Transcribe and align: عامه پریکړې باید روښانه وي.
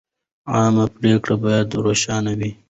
عامه 0.53 0.85
پریکړې 0.97 1.35
باید 1.43 1.69
روښانه 1.83 2.31
وي. 2.39 2.51